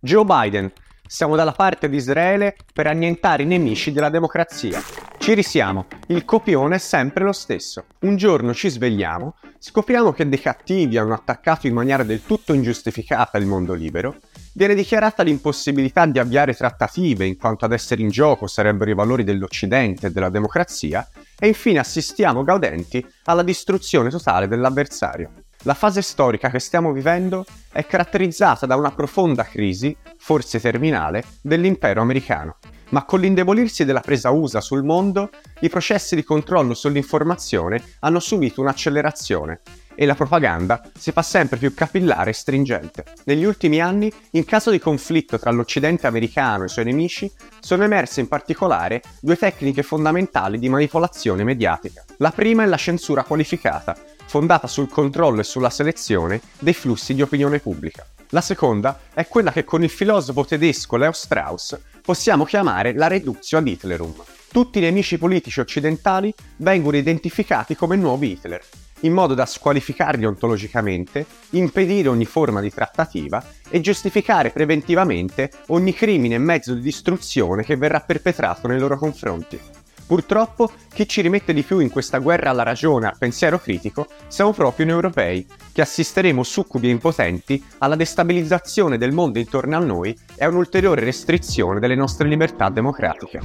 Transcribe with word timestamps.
Joe 0.00 0.24
Biden, 0.24 0.70
siamo 1.04 1.34
dalla 1.34 1.50
parte 1.50 1.88
di 1.88 1.96
Israele 1.96 2.54
per 2.72 2.86
annientare 2.86 3.42
i 3.42 3.46
nemici 3.46 3.90
della 3.90 4.10
democrazia. 4.10 4.80
Ci 5.18 5.34
risiamo, 5.34 5.86
il 6.06 6.24
copione 6.24 6.76
è 6.76 6.78
sempre 6.78 7.24
lo 7.24 7.32
stesso. 7.32 7.84
Un 8.02 8.14
giorno 8.14 8.54
ci 8.54 8.68
svegliamo, 8.68 9.34
scopriamo 9.58 10.12
che 10.12 10.28
dei 10.28 10.38
cattivi 10.40 10.96
hanno 10.98 11.14
attaccato 11.14 11.66
in 11.66 11.74
maniera 11.74 12.04
del 12.04 12.22
tutto 12.24 12.52
ingiustificata 12.52 13.38
il 13.38 13.46
mondo 13.46 13.74
libero, 13.74 14.18
viene 14.54 14.76
dichiarata 14.76 15.24
l'impossibilità 15.24 16.06
di 16.06 16.20
avviare 16.20 16.54
trattative 16.54 17.26
in 17.26 17.36
quanto 17.36 17.64
ad 17.64 17.72
essere 17.72 18.00
in 18.00 18.10
gioco 18.10 18.46
sarebbero 18.46 18.92
i 18.92 18.94
valori 18.94 19.24
dell'Occidente 19.24 20.06
e 20.06 20.10
della 20.12 20.30
democrazia, 20.30 21.04
e 21.36 21.48
infine 21.48 21.80
assistiamo 21.80 22.44
gaudenti 22.44 23.04
alla 23.24 23.42
distruzione 23.42 24.10
totale 24.10 24.46
dell'avversario. 24.46 25.32
La 25.62 25.74
fase 25.74 26.02
storica 26.02 26.50
che 26.50 26.60
stiamo 26.60 26.92
vivendo 26.92 27.44
è 27.72 27.84
caratterizzata 27.84 28.64
da 28.64 28.76
una 28.76 28.92
profonda 28.92 29.42
crisi, 29.42 29.96
forse 30.16 30.60
terminale, 30.60 31.24
dell'impero 31.42 32.00
americano. 32.00 32.58
Ma 32.90 33.04
con 33.04 33.20
l'indebolirsi 33.20 33.84
della 33.84 34.00
presa 34.00 34.30
USA 34.30 34.60
sul 34.60 34.84
mondo, 34.84 35.30
i 35.60 35.68
processi 35.68 36.14
di 36.14 36.22
controllo 36.22 36.74
sull'informazione 36.74 37.82
hanno 38.00 38.20
subito 38.20 38.60
un'accelerazione 38.60 39.60
e 40.00 40.06
la 40.06 40.14
propaganda 40.14 40.80
si 40.96 41.10
fa 41.10 41.22
sempre 41.22 41.58
più 41.58 41.74
capillare 41.74 42.30
e 42.30 42.34
stringente. 42.34 43.04
Negli 43.24 43.44
ultimi 43.44 43.80
anni, 43.80 44.10
in 44.30 44.44
caso 44.44 44.70
di 44.70 44.78
conflitto 44.78 45.40
tra 45.40 45.50
l'Occidente 45.50 46.06
americano 46.06 46.62
e 46.62 46.66
i 46.66 46.70
suoi 46.70 46.84
nemici, 46.84 47.30
sono 47.58 47.82
emerse 47.82 48.20
in 48.20 48.28
particolare 48.28 49.02
due 49.20 49.36
tecniche 49.36 49.82
fondamentali 49.82 50.60
di 50.60 50.68
manipolazione 50.68 51.42
mediatica. 51.42 52.04
La 52.18 52.30
prima 52.30 52.62
è 52.62 52.66
la 52.66 52.76
censura 52.76 53.24
qualificata, 53.24 53.96
fondata 54.28 54.66
sul 54.66 54.90
controllo 54.90 55.40
e 55.40 55.44
sulla 55.44 55.70
selezione 55.70 56.40
dei 56.58 56.74
flussi 56.74 57.14
di 57.14 57.22
opinione 57.22 57.58
pubblica. 57.60 58.06
La 58.28 58.42
seconda 58.42 59.00
è 59.14 59.26
quella 59.26 59.50
che 59.50 59.64
con 59.64 59.82
il 59.82 59.88
filosofo 59.88 60.44
tedesco 60.44 60.98
Leo 60.98 61.12
Strauss 61.12 61.78
possiamo 62.02 62.44
chiamare 62.44 62.92
la 62.92 63.06
reductio 63.06 63.56
ad 63.56 63.66
Hitlerum. 63.66 64.14
Tutti 64.52 64.78
i 64.78 64.82
nemici 64.82 65.16
politici 65.16 65.60
occidentali 65.60 66.32
vengono 66.56 66.98
identificati 66.98 67.74
come 67.74 67.96
nuovi 67.96 68.32
Hitler, 68.32 68.62
in 69.00 69.14
modo 69.14 69.32
da 69.32 69.46
squalificarli 69.46 70.26
ontologicamente, 70.26 71.24
impedire 71.50 72.08
ogni 72.08 72.26
forma 72.26 72.60
di 72.60 72.70
trattativa 72.70 73.42
e 73.70 73.80
giustificare 73.80 74.50
preventivamente 74.50 75.50
ogni 75.68 75.94
crimine 75.94 76.34
e 76.34 76.38
mezzo 76.38 76.74
di 76.74 76.80
distruzione 76.80 77.62
che 77.62 77.76
verrà 77.76 78.00
perpetrato 78.00 78.68
nei 78.68 78.78
loro 78.78 78.98
confronti. 78.98 79.77
Purtroppo, 80.08 80.72
chi 80.90 81.06
ci 81.06 81.20
rimette 81.20 81.52
di 81.52 81.62
più 81.62 81.80
in 81.80 81.90
questa 81.90 82.16
guerra 82.16 82.48
alla 82.48 82.62
ragione 82.62 83.08
al 83.08 83.18
pensiero 83.18 83.58
critico 83.58 84.06
siamo 84.26 84.54
proprio 84.54 84.86
noi 84.86 84.94
europei, 84.94 85.46
che 85.70 85.82
assisteremo 85.82 86.42
succubi 86.42 86.88
e 86.88 86.92
impotenti 86.92 87.62
alla 87.76 87.94
destabilizzazione 87.94 88.96
del 88.96 89.12
mondo 89.12 89.38
intorno 89.38 89.76
a 89.76 89.80
noi 89.80 90.18
e 90.34 90.46
a 90.46 90.48
un'ulteriore 90.48 91.04
restrizione 91.04 91.78
delle 91.78 91.94
nostre 91.94 92.26
libertà 92.26 92.70
democratiche. 92.70 93.40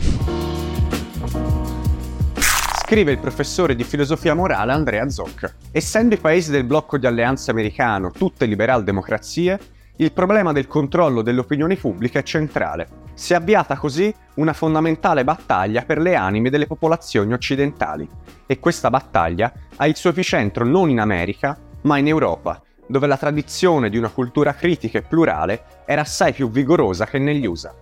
Scrive 2.85 3.11
il 3.11 3.19
professore 3.19 3.75
di 3.75 3.83
filosofia 3.83 4.33
morale 4.33 4.71
Andrea 4.71 5.09
Zoc. 5.09 5.55
Essendo 5.69 6.15
i 6.15 6.19
paesi 6.19 6.49
del 6.49 6.63
blocco 6.63 6.97
di 6.97 7.05
alleanza 7.05 7.51
americano 7.51 8.11
tutte 8.11 8.45
liberal 8.45 8.85
democrazie, 8.85 9.59
il 9.97 10.13
problema 10.13 10.53
del 10.53 10.67
controllo 10.67 11.21
dell'opinione 11.21 11.75
pubblica 11.75 12.19
è 12.19 12.23
centrale 12.23 13.02
si 13.13 13.33
è 13.33 13.35
avviata 13.35 13.77
così 13.77 14.13
una 14.35 14.53
fondamentale 14.53 15.23
battaglia 15.23 15.83
per 15.83 15.99
le 15.99 16.15
anime 16.15 16.49
delle 16.49 16.67
popolazioni 16.67 17.33
occidentali 17.33 18.07
e 18.45 18.59
questa 18.59 18.89
battaglia 18.89 19.51
ha 19.75 19.87
il 19.87 19.95
suo 19.95 20.09
epicentro 20.09 20.65
non 20.65 20.89
in 20.89 20.99
America, 20.99 21.57
ma 21.81 21.97
in 21.97 22.07
Europa, 22.07 22.61
dove 22.87 23.07
la 23.07 23.17
tradizione 23.17 23.89
di 23.89 23.97
una 23.97 24.09
cultura 24.09 24.53
critica 24.53 24.97
e 24.97 25.03
plurale 25.03 25.63
era 25.85 26.01
assai 26.01 26.33
più 26.33 26.49
vigorosa 26.49 27.05
che 27.05 27.19
negli 27.19 27.45
USA. 27.45 27.73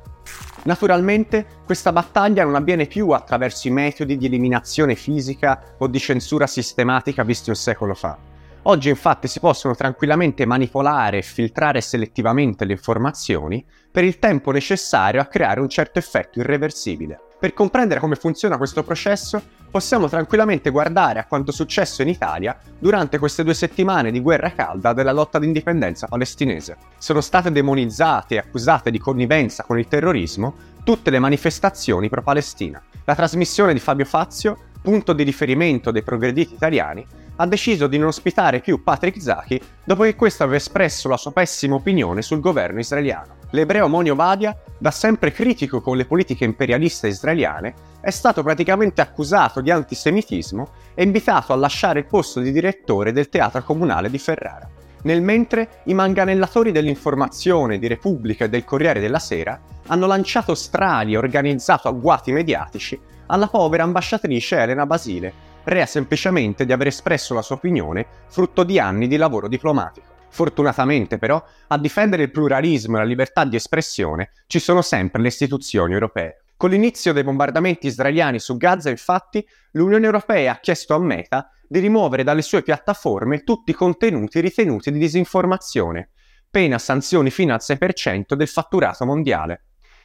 Naturalmente, 0.63 1.45
questa 1.65 1.91
battaglia 1.91 2.43
non 2.43 2.55
avviene 2.55 2.85
più 2.85 3.09
attraverso 3.09 3.67
i 3.67 3.71
metodi 3.71 4.17
di 4.17 4.27
eliminazione 4.27 4.95
fisica 4.95 5.75
o 5.79 5.87
di 5.87 5.99
censura 5.99 6.45
sistematica 6.45 7.23
visti 7.23 7.49
un 7.49 7.55
secolo 7.55 7.95
fa 7.95 8.30
Oggi 8.63 8.89
infatti 8.89 9.27
si 9.27 9.39
possono 9.39 9.73
tranquillamente 9.73 10.45
manipolare 10.45 11.17
e 11.17 11.23
filtrare 11.23 11.81
selettivamente 11.81 12.63
le 12.63 12.73
informazioni 12.73 13.65
per 13.89 14.03
il 14.03 14.19
tempo 14.19 14.51
necessario 14.51 15.19
a 15.19 15.25
creare 15.25 15.59
un 15.61 15.67
certo 15.67 15.97
effetto 15.97 16.39
irreversibile. 16.39 17.19
Per 17.39 17.53
comprendere 17.53 17.99
come 17.99 18.13
funziona 18.13 18.57
questo 18.57 18.83
processo, 18.83 19.41
possiamo 19.71 20.07
tranquillamente 20.07 20.69
guardare 20.69 21.17
a 21.17 21.25
quanto 21.25 21.51
successo 21.51 22.03
in 22.03 22.09
Italia 22.09 22.55
durante 22.77 23.17
queste 23.17 23.43
due 23.43 23.55
settimane 23.55 24.11
di 24.11 24.19
guerra 24.19 24.51
calda 24.51 24.93
della 24.93 25.11
lotta 25.11 25.39
d'indipendenza 25.39 26.05
palestinese. 26.05 26.77
Sono 26.99 27.19
state 27.19 27.51
demonizzate 27.51 28.35
e 28.35 28.37
accusate 28.37 28.91
di 28.91 28.99
connivenza 28.99 29.63
con 29.63 29.79
il 29.79 29.87
terrorismo 29.87 30.53
tutte 30.83 31.09
le 31.09 31.17
manifestazioni 31.17 32.09
pro-Palestina. 32.09 32.79
La 33.05 33.15
trasmissione 33.15 33.73
di 33.73 33.79
Fabio 33.79 34.05
Fazio, 34.05 34.55
punto 34.79 35.13
di 35.13 35.23
riferimento 35.23 35.89
dei 35.89 36.03
progrediti 36.03 36.53
italiani, 36.53 37.03
ha 37.37 37.47
deciso 37.47 37.87
di 37.87 37.97
non 37.97 38.07
ospitare 38.07 38.59
più 38.59 38.83
Patrick 38.83 39.21
Zaki 39.21 39.61
dopo 39.83 40.03
che 40.03 40.15
questo 40.15 40.43
aveva 40.43 40.57
espresso 40.57 41.09
la 41.09 41.17
sua 41.17 41.31
pessima 41.31 41.75
opinione 41.75 42.21
sul 42.21 42.39
governo 42.39 42.79
israeliano. 42.79 43.39
L'ebreo 43.51 43.87
Monio 43.87 44.15
Badia, 44.15 44.55
da 44.77 44.91
sempre 44.91 45.31
critico 45.31 45.81
con 45.81 45.97
le 45.97 46.05
politiche 46.05 46.45
imperialiste 46.45 47.07
israeliane, 47.07 47.73
è 47.99 48.09
stato 48.09 48.43
praticamente 48.43 49.01
accusato 49.01 49.61
di 49.61 49.71
antisemitismo 49.71 50.69
e 50.93 51.03
invitato 51.03 51.51
a 51.51 51.57
lasciare 51.57 51.99
il 51.99 52.05
posto 52.05 52.39
di 52.39 52.51
direttore 52.51 53.11
del 53.11 53.29
teatro 53.29 53.63
comunale 53.63 54.09
di 54.09 54.17
Ferrara. 54.17 54.69
Nel 55.03 55.21
mentre 55.21 55.81
i 55.85 55.93
manganellatori 55.93 56.71
dell'informazione 56.71 57.79
di 57.79 57.87
Repubblica 57.87 58.45
e 58.45 58.49
del 58.49 58.63
Corriere 58.63 58.99
della 58.99 59.19
Sera 59.19 59.59
hanno 59.87 60.05
lanciato 60.05 60.53
strali 60.53 61.13
e 61.13 61.17
organizzato 61.17 61.87
agguati 61.87 62.31
mediatici 62.31 62.99
alla 63.25 63.47
povera 63.47 63.83
ambasciatrice 63.83 64.57
Elena 64.57 64.85
Basile, 64.85 65.33
rea 65.63 65.85
semplicemente 65.85 66.65
di 66.65 66.71
aver 66.73 66.87
espresso 66.87 67.33
la 67.33 67.41
sua 67.41 67.55
opinione 67.55 68.05
frutto 68.27 68.63
di 68.63 68.79
anni 68.79 69.07
di 69.07 69.17
lavoro 69.17 69.47
diplomatico. 69.47 70.07
Fortunatamente 70.29 71.17
però, 71.17 71.43
a 71.67 71.77
difendere 71.77 72.23
il 72.23 72.31
pluralismo 72.31 72.95
e 72.95 72.99
la 72.99 73.05
libertà 73.05 73.43
di 73.43 73.57
espressione 73.57 74.31
ci 74.47 74.59
sono 74.59 74.81
sempre 74.81 75.21
le 75.21 75.27
istituzioni 75.27 75.93
europee. 75.93 76.43
Con 76.55 76.69
l'inizio 76.69 77.11
dei 77.11 77.23
bombardamenti 77.23 77.87
israeliani 77.87 78.39
su 78.39 78.55
Gaza, 78.55 78.89
infatti, 78.89 79.45
l'Unione 79.71 80.05
Europea 80.05 80.53
ha 80.53 80.59
chiesto 80.59 80.93
a 80.93 80.99
Meta 80.99 81.49
di 81.67 81.79
rimuovere 81.79 82.23
dalle 82.23 82.43
sue 82.43 82.61
piattaforme 82.61 83.43
tutti 83.43 83.71
i 83.71 83.73
contenuti 83.73 84.39
ritenuti 84.39 84.91
di 84.91 84.99
disinformazione, 84.99 86.09
pena 86.49 86.77
sanzioni 86.77 87.31
fino 87.31 87.53
al 87.53 87.61
6% 87.61 88.33
del 88.35 88.47
fatturato 88.47 89.05
mondiale 89.05 89.63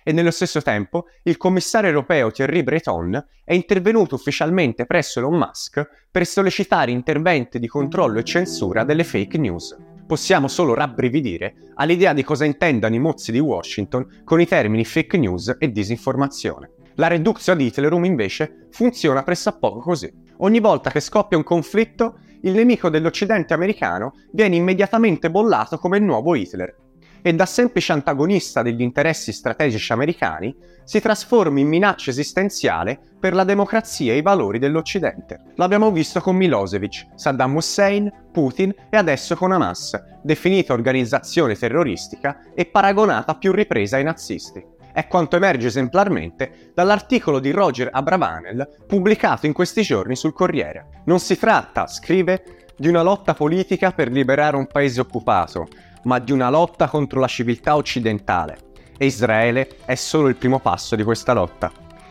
e 0.09 0.13
nello 0.13 0.31
stesso 0.31 0.63
tempo 0.63 1.07
il 1.25 1.37
commissario 1.37 1.89
europeo 1.89 2.31
Thierry 2.31 2.63
Breton 2.63 3.27
è 3.43 3.55
intervenuto 3.55 4.15
ufficialmente 4.15 4.87
presso 4.87 5.19
Elon 5.19 5.37
Musk 5.37 5.85
per 6.13 6.25
sollecitare 6.25 6.93
interventi 6.93 7.59
di 7.59 7.67
controllo 7.67 8.21
e 8.21 8.23
censura 8.23 8.85
delle 8.85 9.03
fake 9.03 9.37
news. 9.37 9.77
Possiamo 10.07 10.47
solo 10.47 10.75
rabbrividire 10.75 11.73
all'idea 11.75 12.13
di 12.13 12.23
cosa 12.23 12.45
intendano 12.45 12.95
i 12.95 13.01
mozzi 13.01 13.33
di 13.33 13.41
Washington 13.41 14.23
con 14.23 14.41
i 14.41 14.47
termini 14.47 14.85
fake 14.85 15.17
news 15.19 15.57
e 15.59 15.73
disinformazione. 15.73 16.71
La 16.95 17.09
reductio 17.09 17.53
ad 17.53 17.61
Hitlerum 17.61 18.05
invece 18.05 18.69
funziona 18.71 19.25
pressappoco 19.25 19.81
così. 19.81 20.09
Ogni 20.37 20.61
volta 20.61 20.93
che 20.93 21.01
scoppia 21.01 21.37
un 21.37 21.43
conflitto, 21.43 22.21
il 22.43 22.53
nemico 22.53 22.91
dell'Occidente 22.91 23.55
americano 23.55 24.13
viene 24.31 24.55
immediatamente 24.55 25.33
bollato 25.33 25.79
come 25.79 25.97
il 25.97 26.05
nuovo 26.05 26.37
Hitler 26.37 26.86
e 27.27 27.35
da 27.35 27.45
semplice 27.45 27.91
antagonista 27.91 28.63
degli 28.63 28.83
interessi 28.83 29.33
strategici 29.33 29.91
americani 29.91 30.55
si 30.85 31.01
trasforma 31.01 31.59
in 31.59 31.67
minaccia 31.67 32.11
esistenziale 32.11 33.01
per 33.19 33.35
la 33.35 33.43
democrazia 33.43 34.13
e 34.13 34.19
i 34.19 34.23
valori 34.23 34.61
dell'Occidente. 34.61 35.41
L'abbiamo 35.57 35.91
visto 35.91 36.21
con 36.21 36.37
Milosevic, 36.37 37.07
Saddam 37.17 37.57
Hussein, 37.57 38.29
Putin 38.31 38.73
e 38.89 38.97
adesso 38.97 39.35
con 39.35 39.51
Hamas, 39.51 40.01
definita 40.23 40.73
organizzazione 40.73 41.57
terroristica 41.57 42.43
e 42.55 42.65
paragonata 42.67 43.33
a 43.33 43.37
più 43.39 43.51
riprese 43.51 43.97
ai 43.97 44.05
nazisti. 44.05 44.65
È 44.93 45.09
quanto 45.09 45.35
emerge 45.35 45.67
esemplarmente 45.67 46.71
dall'articolo 46.75 47.41
di 47.41 47.51
Roger 47.51 47.89
Abravanel 47.91 48.85
pubblicato 48.87 49.47
in 49.47 49.53
questi 49.53 49.83
giorni 49.83 50.15
sul 50.15 50.33
Corriere. 50.33 51.03
Non 51.07 51.19
si 51.19 51.37
tratta, 51.37 51.89
scrive, 51.89 52.67
di 52.77 52.89
una 52.89 53.03
lotta 53.03 53.35
politica 53.35 53.91
per 53.91 54.11
liberare 54.11 54.57
un 54.57 54.67
paese 54.67 55.01
occupato, 55.01 55.67
ma 56.07 56.19
di 56.19 56.33
una 56.33 56.51
lotta 56.51 56.89
contro 56.89 57.21
la 57.21 57.27
civiltà 57.27 57.77
occidentale. 57.77 58.59
E 58.97 59.07
Israele 59.07 59.77
è 59.85 59.95
solo 59.95 60.29
il 60.29 60.37
primo 60.37 60.59
passo 60.59 60.97
di 60.97 61.05
questa 61.05 61.33
lotta. 61.33 61.71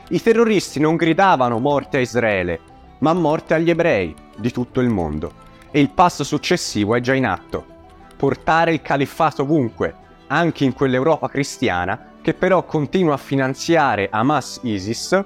I 0.10 0.22
terroristi 0.22 0.80
non 0.80 0.96
gridavano 0.96 1.60
morte 1.60 1.98
a 1.98 2.02
Israele, 2.02 2.60
ma 3.00 3.14
morte 3.14 3.54
agli 3.54 3.70
ebrei 3.70 4.14
di 4.38 4.52
tutto 4.52 4.82
il 4.82 4.90
mondo. 4.90 5.44
E 5.72 5.80
il 5.80 5.90
passo 5.90 6.24
successivo 6.24 6.96
è 6.96 7.00
già 7.00 7.14
in 7.14 7.26
atto. 7.26 7.66
Portare 8.16 8.74
il 8.74 8.82
califfato 8.82 9.42
ovunque, 9.42 9.96
anche 10.28 10.64
in 10.64 10.74
quell'Europa 10.74 11.28
cristiana, 11.28 12.14
che 12.22 12.34
però 12.34 12.64
continua 12.64 13.16
a 13.16 13.18
finanziare 13.18 14.10
Hamas 14.12 14.60
ISIS, 14.64 15.24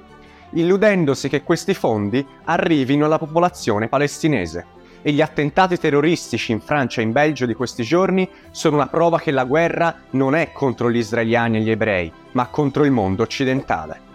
illudendosi 0.51 1.30
che 1.30 1.44
questi 1.44 1.74
fondi 1.74 2.25
arrivino 2.45 3.06
alla 3.06 3.18
popolazione 3.18 3.88
palestinese. 3.88 4.77
E 5.01 5.11
gli 5.11 5.21
attentati 5.21 5.77
terroristici 5.77 6.51
in 6.51 6.59
Francia 6.59 7.01
e 7.01 7.03
in 7.03 7.11
Belgio 7.11 7.45
di 7.45 7.53
questi 7.53 7.83
giorni 7.83 8.29
sono 8.51 8.75
una 8.75 8.87
prova 8.87 9.19
che 9.19 9.31
la 9.31 9.45
guerra 9.45 9.95
non 10.11 10.35
è 10.35 10.51
contro 10.51 10.91
gli 10.91 10.97
israeliani 10.97 11.57
e 11.57 11.61
gli 11.61 11.71
ebrei, 11.71 12.11
ma 12.31 12.47
contro 12.47 12.83
il 12.83 12.91
mondo 12.91 13.23
occidentale. 13.23 14.07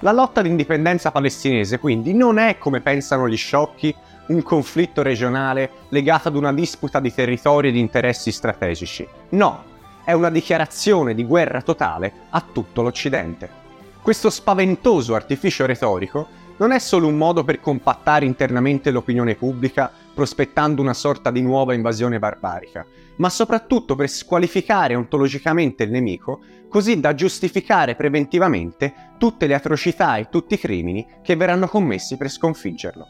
La 0.00 0.12
lotta 0.12 0.42
d'indipendenza 0.42 1.10
palestinese 1.10 1.78
quindi 1.78 2.14
non 2.14 2.38
è, 2.38 2.56
come 2.58 2.80
pensano 2.80 3.28
gli 3.28 3.36
sciocchi, 3.36 3.94
un 4.28 4.42
conflitto 4.42 5.02
regionale 5.02 5.70
legato 5.88 6.28
ad 6.28 6.36
una 6.36 6.52
disputa 6.52 7.00
di 7.00 7.12
territori 7.12 7.68
e 7.68 7.72
di 7.72 7.80
interessi 7.80 8.30
strategici. 8.30 9.06
No, 9.30 9.64
è 10.04 10.12
una 10.12 10.30
dichiarazione 10.30 11.14
di 11.14 11.24
guerra 11.24 11.62
totale 11.62 12.12
a 12.30 12.42
tutto 12.52 12.82
l'Occidente. 12.82 13.66
Questo 14.00 14.30
spaventoso 14.30 15.14
artificio 15.14 15.66
retorico 15.66 16.28
non 16.58 16.72
è 16.72 16.78
solo 16.78 17.06
un 17.06 17.16
modo 17.16 17.44
per 17.44 17.60
compattare 17.60 18.24
internamente 18.24 18.90
l'opinione 18.90 19.34
pubblica 19.34 19.90
prospettando 20.18 20.82
una 20.82 20.94
sorta 20.94 21.30
di 21.30 21.40
nuova 21.42 21.74
invasione 21.74 22.18
barbarica, 22.18 22.84
ma 23.18 23.30
soprattutto 23.30 23.94
per 23.94 24.08
squalificare 24.08 24.96
ontologicamente 24.96 25.84
il 25.84 25.92
nemico, 25.92 26.40
così 26.68 26.98
da 26.98 27.14
giustificare 27.14 27.94
preventivamente 27.94 29.12
tutte 29.16 29.46
le 29.46 29.54
atrocità 29.54 30.16
e 30.16 30.28
tutti 30.28 30.54
i 30.54 30.58
crimini 30.58 31.06
che 31.22 31.36
verranno 31.36 31.68
commessi 31.68 32.16
per 32.16 32.30
sconfiggerlo. 32.30 33.06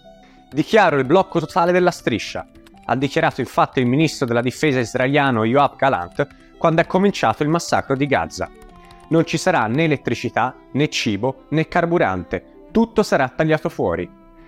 Dichiaro 0.53 0.99
il 0.99 1.07
blocco 1.07 1.41
totale 1.41 1.73
della 1.73 1.91
striscia, 1.91 2.47
ha 2.85 2.95
dichiarato 2.95 3.41
infatti 3.41 3.81
il 3.81 3.87
ministro 3.87 4.27
della 4.27 4.43
difesa 4.43 4.79
israeliano 4.79 5.47
Yoav 5.47 5.77
Galant 5.77 6.27
quando 6.59 6.83
è 6.83 6.87
cominciato 6.87 7.43
il 7.43 7.49
massacro 7.49 7.97
di 7.97 8.07
Gaza. 8.07 8.51
Non 9.09 9.25
ci 9.25 9.39
sarà 9.39 9.67
né 9.67 9.85
elettricità, 9.85 10.55
né 10.73 10.91
cibo, 10.91 11.45
né 11.49 11.69
carburante, 11.69 12.67
tutto 12.71 13.03
sarà 13.03 13.31
tagliato 13.31 13.71
fuori. 13.71 14.07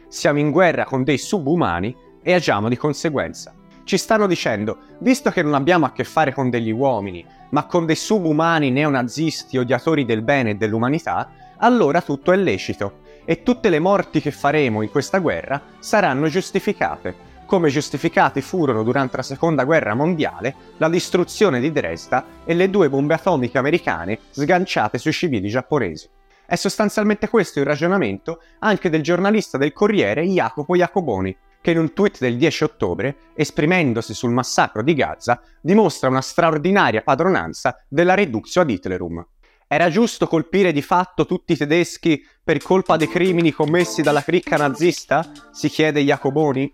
Siamo 0.09 0.41
in 0.41 0.51
guerra 0.51 0.85
con 0.85 1.05
dei 1.05 1.17
subumani 1.17 2.09
e 2.23 2.33
agiamo 2.33 2.69
di 2.69 2.77
conseguenza. 2.77 3.55
Ci 3.85 3.97
stanno 3.97 4.27
dicendo, 4.27 4.79
visto 4.99 5.31
che 5.31 5.43
non 5.43 5.55
abbiamo 5.55 5.87
a 5.87 5.93
che 5.93 6.05
fare 6.05 6.33
con 6.33 6.51
degli 6.51 6.71
uomini, 6.71 7.25
ma 7.51 7.67
con 7.67 7.87
dei 7.87 7.97
subumani 7.97 8.71
neonazisti 8.71 9.59
odiatori 9.59 10.05
del 10.05 10.23
bene 10.23 10.51
e 10.51 10.55
dell'umanità, 10.55 11.31
allora 11.59 12.01
tutto 12.01 12.33
è 12.33 12.37
lecito 12.37 13.01
e 13.25 13.43
tutte 13.43 13.69
le 13.69 13.79
morti 13.79 14.21
che 14.21 14.31
faremo 14.31 14.83
in 14.83 14.91
questa 14.91 15.19
guerra 15.19 15.61
saranno 15.79 16.29
giustificate, 16.29 17.29
come 17.47 17.69
giustificati 17.69 18.41
furono 18.43 18.85
durante 18.85 19.17
la 19.17 19.25
seconda 19.25 19.65
guerra 19.65 19.95
mondiale 19.95 20.55
la 20.77 20.89
distruzione 20.89 21.59
di 21.59 21.73
Dresda 21.73 22.25
e 22.45 22.55
le 22.55 22.71
due 22.71 22.89
bombe 22.89 23.15
atomiche 23.15 23.59
americane 23.59 24.21
sganciate 24.31 24.99
sui 24.99 25.13
civili 25.13 25.49
giapponesi. 25.49 26.09
È 26.47 26.55
sostanzialmente 26.55 27.29
questo 27.29 27.59
il 27.59 27.67
ragionamento 27.67 28.41
anche 28.61 28.89
del 28.89 29.03
giornalista 29.03 29.59
del 29.59 29.73
Corriere 29.73 30.23
Jacopo 30.23 30.77
Jacoboni, 30.77 31.37
che 31.61 31.71
in 31.73 31.79
un 31.79 31.93
tweet 31.93 32.19
del 32.19 32.37
10 32.37 32.65
ottobre, 32.65 33.17
esprimendosi 33.35 34.15
sul 34.15 34.31
massacro 34.31 34.83
di 34.83 34.95
Gaza, 34.95 35.41
dimostra 35.61 36.09
una 36.09 36.21
straordinaria 36.21 37.03
padronanza 37.03 37.83
della 37.89 38.15
reductio 38.15 38.63
ad 38.63 38.71
Hitlerum. 38.71 39.27
Era 39.67 39.89
giusto 39.89 40.27
colpire 40.27 40.73
di 40.73 40.83
fatto 40.83 41.27
tutti 41.27 41.53
i 41.53 41.57
tedeschi 41.57 42.27
per 42.43 42.61
colpa 42.61 42.97
dei 42.97 43.09
crimini 43.09 43.53
commessi 43.53 44.03
dalla 44.03 44.23
cricca 44.23 44.57
nazista? 44.57 45.31
si 45.53 45.69
chiede 45.69 46.03
Jacoboni. 46.03 46.73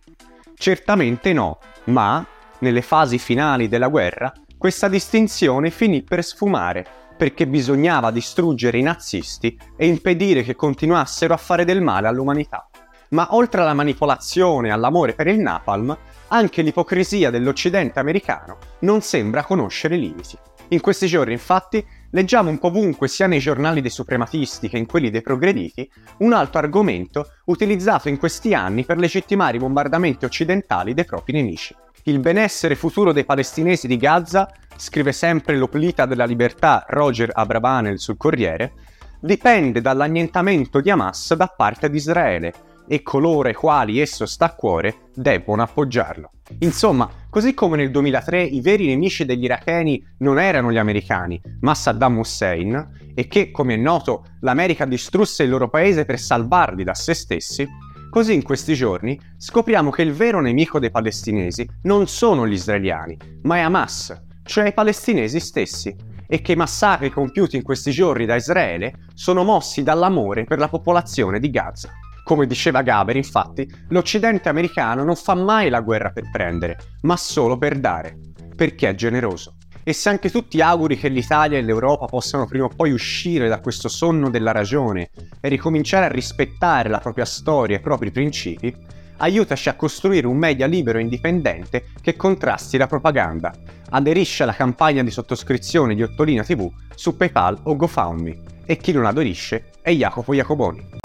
Certamente 0.54 1.34
no, 1.34 1.58
ma, 1.84 2.26
nelle 2.60 2.80
fasi 2.80 3.18
finali 3.18 3.68
della 3.68 3.88
guerra, 3.88 4.32
questa 4.56 4.88
distinzione 4.88 5.70
finì 5.70 6.02
per 6.02 6.24
sfumare 6.24 6.86
perché 7.16 7.46
bisognava 7.46 8.10
distruggere 8.10 8.78
i 8.78 8.82
nazisti 8.82 9.58
e 9.76 9.86
impedire 9.86 10.42
che 10.42 10.54
continuassero 10.54 11.34
a 11.34 11.38
fare 11.38 11.64
del 11.64 11.82
male 11.82 12.08
all'umanità. 12.08 12.68
Ma 13.10 13.28
oltre 13.30 13.60
alla 13.60 13.74
manipolazione 13.74 14.68
e 14.68 14.70
all'amore 14.72 15.14
per 15.14 15.28
il 15.28 15.38
napalm, 15.38 15.96
anche 16.28 16.62
l'ipocrisia 16.62 17.30
dell'Occidente 17.30 18.00
americano 18.00 18.58
non 18.80 19.00
sembra 19.00 19.44
conoscere 19.44 19.96
limiti. 19.96 20.36
In 20.70 20.80
questi 20.80 21.06
giorni, 21.06 21.32
infatti, 21.32 21.84
leggiamo 22.10 22.50
un 22.50 22.58
po' 22.58 22.66
ovunque, 22.68 23.06
sia 23.06 23.28
nei 23.28 23.38
giornali 23.38 23.80
dei 23.80 23.90
suprematisti 23.90 24.68
che 24.68 24.78
in 24.78 24.86
quelli 24.86 25.10
dei 25.10 25.22
progrediti, 25.22 25.88
un 26.18 26.32
altro 26.32 26.58
argomento 26.58 27.30
utilizzato 27.44 28.08
in 28.08 28.18
questi 28.18 28.52
anni 28.52 28.84
per 28.84 28.98
legittimare 28.98 29.58
i 29.58 29.60
bombardamenti 29.60 30.24
occidentali 30.24 30.92
dei 30.92 31.04
propri 31.04 31.34
nemici. 31.34 31.74
Il 32.04 32.18
benessere 32.18 32.74
futuro 32.74 33.12
dei 33.12 33.24
palestinesi 33.24 33.86
di 33.86 33.96
Gaza 33.96 34.50
scrive 34.76 35.12
sempre 35.12 35.56
l'oplita 35.56 36.04
della 36.04 36.24
libertà 36.24 36.84
Roger 36.88 37.30
Abravanel 37.32 38.00
sul 38.00 38.16
Corriere, 38.16 38.72
dipende 39.20 39.80
dall'annientamento 39.80 40.80
di 40.80 40.90
Hamas 40.90 41.34
da 41.34 41.46
parte 41.46 41.88
di 41.88 41.96
Israele 41.96 42.52
e 42.88 43.02
coloro 43.02 43.48
ai 43.48 43.54
quali 43.54 44.00
esso 44.00 44.26
sta 44.26 44.46
a 44.46 44.54
cuore 44.54 45.08
debbono 45.14 45.62
appoggiarlo. 45.62 46.30
Insomma, 46.60 47.10
così 47.28 47.54
come 47.54 47.76
nel 47.76 47.90
2003 47.90 48.42
i 48.42 48.60
veri 48.60 48.86
nemici 48.86 49.24
degli 49.24 49.44
iracheni 49.44 50.04
non 50.18 50.38
erano 50.38 50.70
gli 50.70 50.78
americani, 50.78 51.40
ma 51.60 51.74
Saddam 51.74 52.18
Hussein, 52.18 53.12
e 53.14 53.26
che, 53.26 53.50
come 53.50 53.74
è 53.74 53.76
noto, 53.76 54.26
l'America 54.40 54.84
distrusse 54.84 55.42
il 55.42 55.50
loro 55.50 55.68
paese 55.68 56.04
per 56.04 56.18
salvarli 56.18 56.84
da 56.84 56.94
se 56.94 57.14
stessi, 57.14 57.66
così 58.10 58.34
in 58.34 58.42
questi 58.42 58.74
giorni 58.74 59.18
scopriamo 59.36 59.90
che 59.90 60.02
il 60.02 60.12
vero 60.12 60.40
nemico 60.40 60.78
dei 60.78 60.90
palestinesi 60.90 61.68
non 61.82 62.06
sono 62.06 62.46
gli 62.46 62.52
israeliani, 62.52 63.16
ma 63.42 63.56
è 63.56 63.60
Hamas, 63.60 64.22
cioè 64.44 64.68
i 64.68 64.72
palestinesi 64.72 65.40
stessi, 65.40 65.94
e 66.28 66.40
che 66.40 66.52
i 66.52 66.56
massacri 66.56 67.10
compiuti 67.10 67.56
in 67.56 67.62
questi 67.62 67.90
giorni 67.90 68.26
da 68.26 68.34
Israele 68.36 69.06
sono 69.14 69.44
mossi 69.44 69.82
dall'amore 69.82 70.44
per 70.44 70.58
la 70.58 70.68
popolazione 70.68 71.38
di 71.38 71.50
Gaza. 71.50 71.90
Come 72.26 72.48
diceva 72.48 72.82
Gaber, 72.82 73.14
infatti, 73.14 73.72
l'Occidente 73.90 74.48
americano 74.48 75.04
non 75.04 75.14
fa 75.14 75.36
mai 75.36 75.68
la 75.68 75.80
guerra 75.80 76.10
per 76.10 76.28
prendere, 76.28 76.76
ma 77.02 77.16
solo 77.16 77.56
per 77.56 77.78
dare, 77.78 78.18
perché 78.56 78.88
è 78.88 78.96
generoso. 78.96 79.54
E 79.84 79.92
se 79.92 80.08
anche 80.08 80.28
tu 80.28 80.48
ti 80.48 80.60
auguri 80.60 80.98
che 80.98 81.06
l'Italia 81.06 81.56
e 81.56 81.62
l'Europa 81.62 82.06
possano 82.06 82.48
prima 82.48 82.64
o 82.64 82.70
poi 82.74 82.90
uscire 82.90 83.46
da 83.46 83.60
questo 83.60 83.88
sonno 83.88 84.28
della 84.28 84.50
ragione 84.50 85.10
e 85.40 85.48
ricominciare 85.48 86.06
a 86.06 86.08
rispettare 86.08 86.88
la 86.88 86.98
propria 86.98 87.24
storia 87.24 87.76
e 87.76 87.78
i 87.78 87.82
propri 87.82 88.10
principi, 88.10 88.74
aiutaci 89.18 89.68
a 89.68 89.76
costruire 89.76 90.26
un 90.26 90.36
media 90.36 90.66
libero 90.66 90.98
e 90.98 91.02
indipendente 91.02 91.90
che 92.02 92.16
contrasti 92.16 92.76
la 92.76 92.88
propaganda. 92.88 93.54
Aderisci 93.90 94.42
alla 94.42 94.52
campagna 94.52 95.04
di 95.04 95.12
sottoscrizione 95.12 95.94
di 95.94 96.02
Ottolina 96.02 96.42
TV 96.42 96.68
su 96.92 97.16
PayPal 97.16 97.60
o 97.62 97.76
GoFundMe. 97.76 98.40
E 98.66 98.78
chi 98.78 98.90
non 98.90 99.06
aderisce 99.06 99.70
è 99.80 99.92
Jacopo 99.92 100.34
Jacoboni. 100.34 101.04